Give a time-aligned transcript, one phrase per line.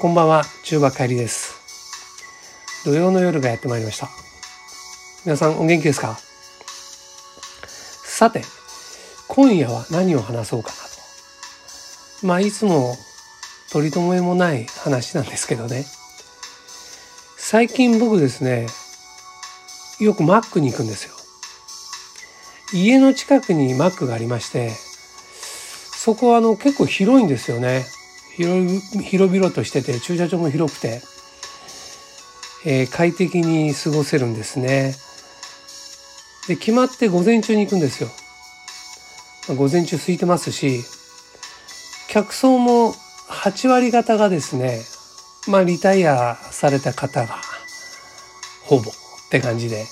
[0.00, 1.54] こんばんは、中馬帰りです。
[2.84, 4.08] 土曜の夜がやってまいりました。
[5.24, 6.18] 皆さんお元気ですか？
[8.04, 8.42] さて、
[9.28, 12.26] 今夜は何を話そうかなと。
[12.26, 12.96] まあ、いつも
[13.70, 15.86] 取り留めもない話なんですけどね。
[17.36, 18.66] 最近僕ですね、
[20.00, 21.14] よくマックに行くんですよ。
[22.72, 24.72] 家の近くにマックがありまして、
[25.94, 27.86] そこはあの結構広いんですよね。
[28.36, 31.02] 広々としてて駐車場も広くて、
[32.66, 34.94] えー快適に過ごせるんですね。
[36.48, 38.10] で決まって午前中に行くんですよ。
[39.48, 40.80] まあ午前中空いてますし
[42.08, 42.94] 客層も
[43.28, 44.80] 8割方がですね
[45.48, 47.40] まあリタイアされた方が
[48.64, 48.94] ほぼっ
[49.30, 49.84] て感じで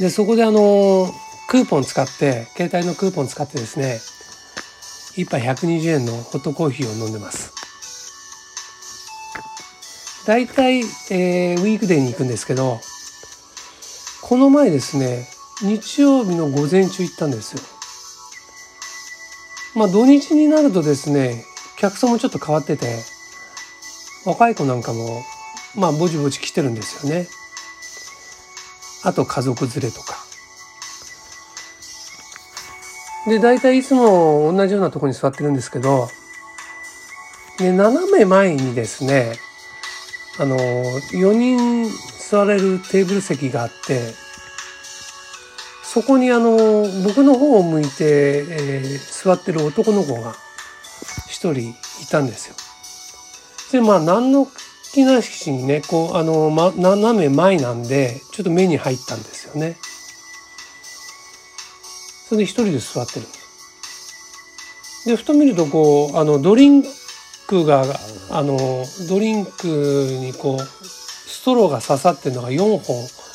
[0.00, 1.10] でそこであの
[1.48, 3.98] クーポン使って携帯のクーポン使ってですね
[5.18, 7.52] 1杯120円のホットコーヒーを飲んでます。
[10.26, 10.78] だいたい、
[11.10, 12.78] えーウィークデーに行くんですけど
[14.22, 15.26] この前ですね
[15.62, 17.62] 日曜日の午前中行ったんですよ。
[19.74, 21.44] まあ土日になるとですね
[21.78, 22.86] 客層もちょっと変わってて
[24.24, 25.22] 若い子なんかも
[25.74, 27.26] まあぼちぼち来てるんですよね。
[29.04, 30.17] あと家族連れとか。
[33.28, 36.08] で大体いつも同じようなとこに座ってるんですけど
[37.58, 39.34] で斜め前にですね
[40.40, 41.86] あの4人
[42.30, 44.14] 座れるテーブル席があって
[45.82, 46.56] そこにあの
[47.04, 50.32] 僕の方を向いて、えー座ってる男の子が
[51.28, 51.74] 一人い
[52.08, 52.54] たんですよ。
[53.72, 54.46] でまあ何の
[54.92, 59.76] 気なしにねこうあの、ま、斜め前なんでちょっと目に入ったんですよね。
[62.28, 65.06] それで一人で座ってるんです。
[65.06, 66.84] でふと見るとこうあのドリン
[67.46, 67.84] クが
[68.30, 68.58] あの
[69.08, 69.66] ドリンク
[70.20, 72.78] にこうストローが刺さってるのが4本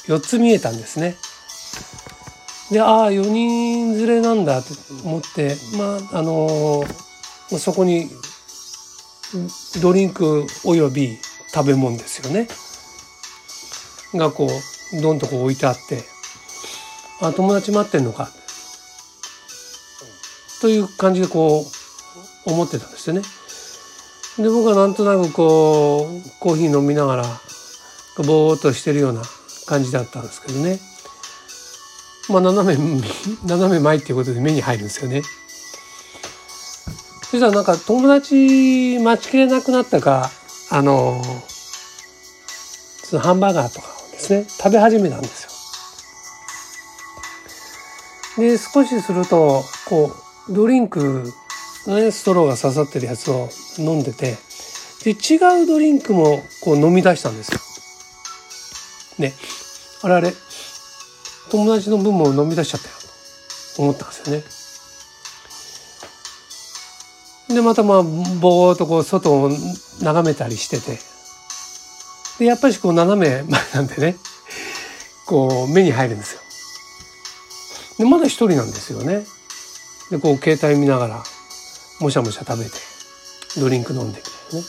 [0.07, 1.15] 4つ見えたんですね。
[2.71, 4.67] でああ4人連れなんだと
[5.03, 6.83] 思ってまああの
[7.51, 8.09] まあそこに
[9.81, 11.17] ドリンクおよび
[11.51, 12.47] 食べ物ですよね
[14.13, 14.47] がこ
[14.93, 16.03] うどんとこう置いてあって
[17.21, 18.29] あ友達待ってんのか？
[20.63, 21.65] という感じでこ
[22.45, 23.21] う思ってたんですよね。
[24.37, 27.23] で僕はなんとなくこうコーヒー飲みながら
[28.25, 29.23] ぼーっとしてるような
[29.65, 30.79] 感じだったんですけどね
[32.29, 33.01] まあ斜め
[33.43, 35.21] 斜め前っていうことで目に入るんですよね。
[37.29, 40.31] そしたらなんか友達待ちきれなくなったか
[40.69, 41.21] あの
[43.03, 45.43] そのハンバーガーとかをですね食べ始めたんです
[48.37, 48.47] よ。
[48.47, 51.23] で少しするとこうドリンク
[51.87, 54.35] のねストローが刺さってるやつを飲んでて
[55.03, 57.59] で違うドリンクもこう飲み出したんですよ。
[59.19, 59.33] ね
[60.01, 60.33] あれあれ
[61.49, 62.93] 友達の分も飲み出しちゃったよ
[63.75, 64.43] と思ったんですよね。
[67.55, 69.51] でまたまあぼーっとこう外を
[70.01, 70.97] 眺めたりしてて
[72.39, 74.15] でやっぱりこう斜め前なんでね
[75.25, 76.41] こう目に入るんですよ。
[77.99, 79.25] でまだ一人なんですよね。
[80.11, 81.23] でこう携帯見ながら
[81.99, 82.71] もしゃもしゃ食べて
[83.59, 84.65] ドリンク飲んでみたいなね。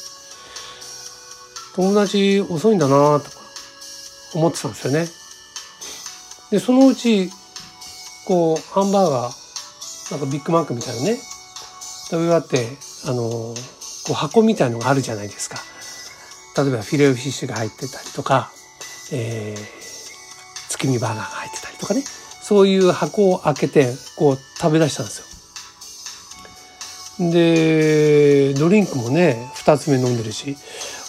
[1.74, 3.36] 友達遅いんだなとか
[4.34, 5.08] 思ってたんですよね。
[6.50, 7.30] でそのうち
[8.26, 11.16] こうハンバーガーなんかビッグマックみたいなね
[12.10, 12.68] 食べ終わって
[13.06, 13.54] あのこ
[14.10, 15.56] う箱みたいのがあるじゃないですか。
[16.56, 18.52] 例えばフィレオフィッシュが入ってたりとか、
[19.12, 22.04] えー、月見バーガーが入ってたりとかね。
[22.44, 25.18] そういう箱を開けてこう食べ出したんです
[27.18, 27.30] よ。
[27.30, 30.56] でドリンクもね2つ目飲んでるし。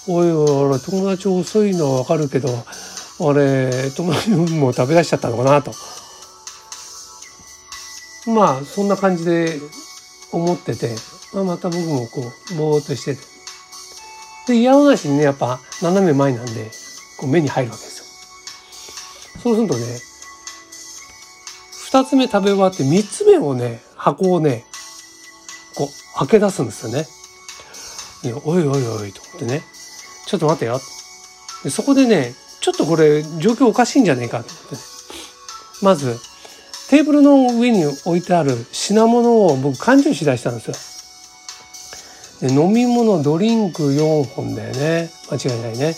[0.07, 5.71] おいおい友達遅いのは分かるけどあれ友達も食べ出しちゃったのかなと。
[8.27, 9.59] まあそんな感じで
[10.31, 10.95] 思ってて、
[11.33, 12.21] まあ、また僕もこ
[12.51, 13.21] うぼーっとしてて。
[14.47, 16.69] で嫌なしにねやっぱ斜め前なんで
[17.17, 18.05] こう目に入るわけですよ。
[19.41, 19.85] そうするとね
[21.95, 24.65] 2つ目食べ終わって3つ目をね箱をね
[25.77, 27.05] こう開け出すんですよね。
[28.43, 29.61] おいおいおいと思ってね。
[30.27, 30.81] ちょっと待てよ。
[31.63, 34.81] でそこでねちょっとこれ状況おかしいんじゃねえかと思ってね。
[35.83, 36.19] まず
[36.89, 42.49] テーブルの上に置いてある品物を僕勘定しだしたんですよ。
[42.49, 45.09] で飲み物ドリンク4本だよね。
[45.31, 45.95] 間違いないね。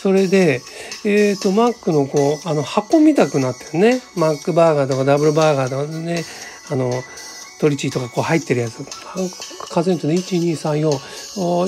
[0.00, 0.62] それで
[1.04, 4.00] えっ、とマックのこうあの箱見たくなってるね。
[4.16, 6.22] マックバーガーとかダブルバーガーとかね
[6.70, 6.92] あの
[7.60, 8.84] トリチーとかこう入ってるやつ。
[9.70, 10.90] 数えるとね1234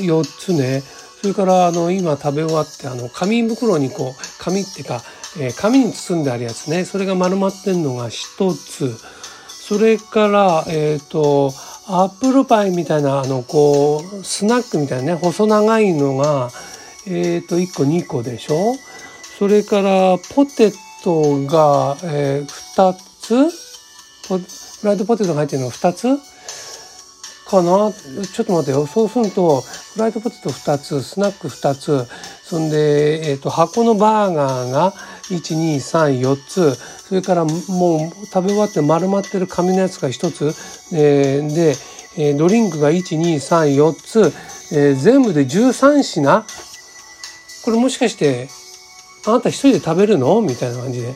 [0.06, 0.82] 4つね。
[1.20, 5.02] それからあの今食べ終わってあの紙袋にこう紙ってか、
[5.38, 6.84] えー、紙に包んであるやつね。
[6.84, 8.96] それが丸まってんのが1つ。
[9.48, 11.52] それからえっ、ー、と
[11.88, 16.50] アップルパイみたいなあのこうスナックみたいなね細長いのが
[17.06, 18.75] えっ、ー、と1個2個でしょ？
[19.38, 23.50] それからポテトが、えー、2つ？
[24.81, 26.19] フライドポテトが入ってるのが2つ？
[27.49, 27.93] かな？
[27.93, 28.87] ちょっと待ってよ。
[28.87, 32.06] そうするとフライドポテト2つスナック2つ。
[32.44, 34.93] そんで、えーと、箱のバーガーが
[35.31, 36.75] 1234つ。
[36.75, 40.55] それからもう食べ終わって丸まってる紙のやつが1つ、
[40.94, 41.75] えー、で、
[42.17, 44.32] えー、ドリンクが1234つ、
[44.73, 46.44] えー、全部で13品。
[47.64, 48.48] これもしかして
[49.26, 50.40] あなた一人で食べるの？
[50.40, 51.14] みたいな感じで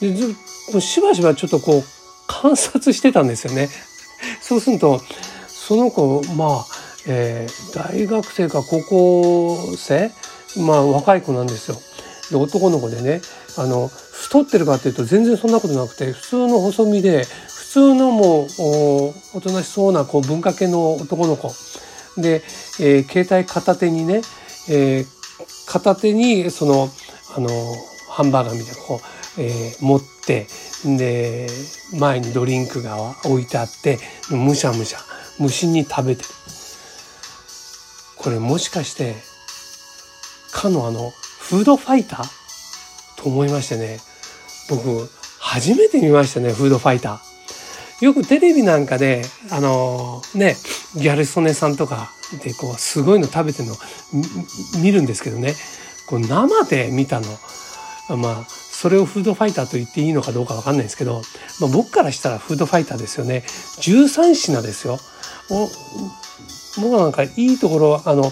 [0.00, 1.84] でずしばしばちょっとこう
[2.26, 3.68] 観察してたんですよね。
[4.40, 5.00] そうすると
[5.48, 6.66] その子まあ、
[7.06, 10.12] えー、大学生か高校生？
[10.56, 11.76] まあ若い子なんですよ。
[12.30, 13.20] で男の子でね
[13.56, 21.52] あの太ってるかっていうと全然そんなことなくて普通の細身で普通のもうおとなしそうなこう文化系の男の子
[22.16, 22.42] で、
[22.80, 24.22] えー、携帯片手にね、
[24.68, 25.06] えー、
[25.68, 26.88] 片手にその
[27.36, 27.48] あの
[28.08, 29.00] ハンバーガーみたいなこ
[29.36, 30.46] う、えー、持って
[30.84, 31.46] で
[31.98, 33.98] 前にドリンクが置いてあって
[34.30, 34.98] むしゃむしゃ
[35.38, 36.28] 無心に食べてる。
[38.16, 39.14] これもしかして
[40.52, 41.10] かのあの
[41.40, 43.22] フードファイター？
[43.22, 43.98] と思いましてね。
[44.70, 47.27] 僕初めて見ましたねフードファイター。
[48.00, 50.56] よくテレビなんかであのね
[50.94, 52.10] ギャル曽根さんとか
[52.42, 53.74] でこうすごいの食べてるの
[54.82, 55.54] 見るんですけどね。
[56.08, 57.26] こう生で見たの。
[58.16, 61.22] まあそれをフードファイターと言っていいのかどうかわかんないですけど、
[61.60, 63.42] まあ、僕からしたらフードファイターですよね。
[63.80, 64.98] 13品ですよ。
[65.50, 65.68] お
[66.80, 68.30] 僕なんかいいところあの、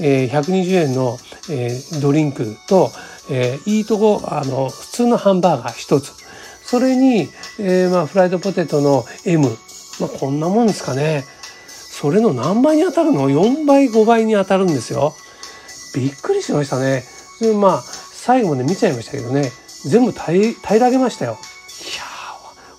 [0.00, 1.18] えー、120円の、
[1.50, 2.90] えー、ドリンクと、
[3.30, 6.27] えー、いいとこあの普通のハンバーガー1つ。
[6.68, 7.28] それに、
[7.58, 9.48] えーまあ、フライドポテトの M、
[10.00, 11.24] まあ、こんなもんですかね。
[11.66, 15.14] それの何倍に当たるの ?4 倍5倍に当たるんですよ。
[15.94, 17.04] びっくりしましたね。
[17.40, 19.50] でまあ最後まで見ちゃいましたけどね。
[19.86, 21.38] 全部平らげましたよ。
[21.80, 22.04] いや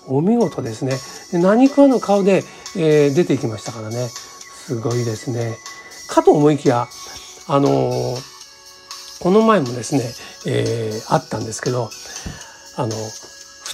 [0.08, 0.94] お見事ですね。
[1.34, 2.44] 何かの顔で
[2.76, 4.08] えー、出ていきましたからね。
[4.08, 5.58] すごいですね。
[6.08, 6.88] かと思いきや
[7.48, 10.04] あのー、この前もですね、
[10.46, 11.90] えー、あったんですけど
[12.78, 12.92] あの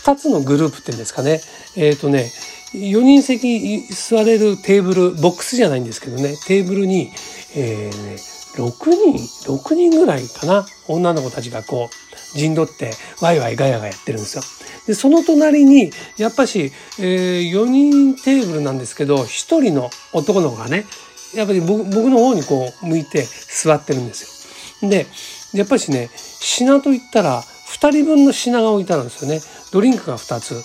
[0.06, 1.42] 2つのグループっていうんですかね
[1.76, 2.32] えっ、ー、とね
[2.74, 7.12] 4人席座れるテーブルボックスじゃないんですけどねテーブルに、
[7.56, 8.16] えーね、
[8.58, 12.92] 6人6人ぐらいかな女の子たちがこう陣取って
[13.22, 14.44] ワイワイガヤガヤやってるんですよ。
[14.88, 19.26] で、その隣に、やっぱし、えー、4人テーブルなんですけど、1
[19.62, 20.86] 人の男の子がね、
[21.34, 24.90] やっぱり僕僕の方にこう向いて座ってるんですよ。
[24.90, 25.08] で、
[25.54, 29.42] やっぱしね、品といったら、2人分の品が置いてあるんですよね。
[29.76, 30.64] ドリンクが2つ。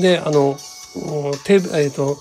[0.00, 0.56] で、あの、
[1.44, 2.18] テ、えっ、ー、と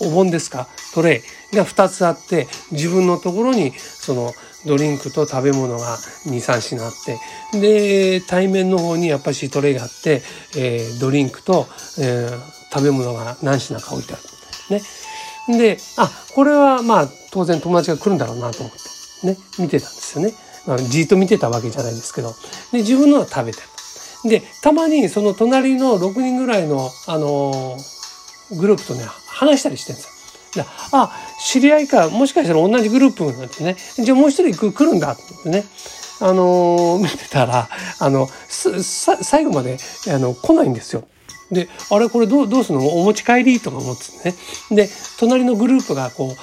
[0.00, 0.66] お、お盆ですか？
[0.94, 1.22] トレ
[1.52, 4.32] イが2つあって、自分のところに、その、
[4.64, 6.92] ドリンクと食べ物が23品あっ
[7.52, 10.22] てで対面の方にやっぱしトレイがあって、
[10.56, 11.68] えー、ドリンクと、
[12.00, 12.40] えー、
[12.72, 14.22] 食べ物が何品か置いてある。
[15.48, 15.58] ね。
[15.58, 18.72] であこれはまあ当然友達が来るんだろうなと思っ
[19.20, 20.32] てね見てたんですよね。
[20.66, 22.30] まあ、じっと見てたわけじゃないですけど
[22.72, 23.68] で自分のは食べてる。
[24.28, 30.64] でたまにその隣の6人ぐらいの、あのー、グループとね話したりしてるんですよ。
[30.92, 33.76] あ、知り合いか、もしかしたら同じグループなんですね。
[34.02, 35.64] じゃあもう一人来るんだってね。
[36.18, 37.68] あのー、見てたら、
[37.98, 39.76] あの、最後まで、
[40.08, 41.06] あの、来ないんですよ。
[41.50, 42.88] で、あれこれどうどうするの？
[42.88, 43.60] お持ち帰り？
[43.60, 44.34] とか思ってね。
[44.74, 46.36] で、隣のグループがこう、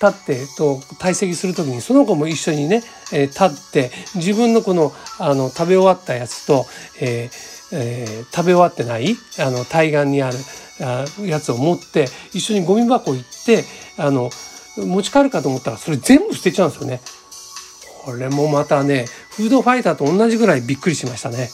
[0.00, 6.66] 立ってと退席する時にその子も一緒にね、えー、立って自分のこのあの食べ終わったやつと、
[7.00, 10.36] えーえー、食べ終わってないあの対岸にある
[10.80, 13.64] あやつを持って一緒にゴミ箱行って
[13.98, 14.30] あの
[14.76, 17.00] 持ち帰るかと思ったらそれ全部捨てちゃうんですよね。
[18.04, 21.50] これもまたねフードファイターと同じぐらいびっくりしましたね。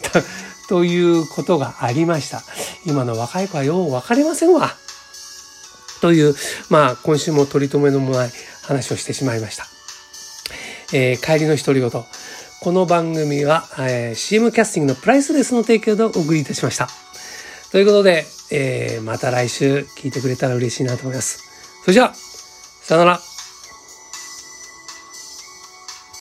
[0.68, 2.42] ということがありました。
[2.84, 4.76] 今の若い子はよう分かりませんわ。
[6.00, 6.34] という、
[6.68, 8.30] まあ今週も取り留めのもない
[8.62, 9.66] 話をしてしまいました。
[10.92, 11.90] えー、帰りの独り言。
[11.90, 16.88] この番組は、えー、CM キャスティングのプライスレスの提供でお送りいたしました。
[17.72, 21.38] ということで、えー、また来週聞いてくれたら嬉しいなと思います。
[21.82, 23.29] それじゃあ、さよなら。